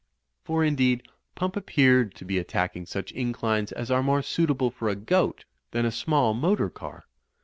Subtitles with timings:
[0.43, 1.07] For, indeed,
[1.37, 5.85] Pmnp appeared to be attacking such inclines as are more suitable for a goat than
[5.85, 7.05] a small motor car.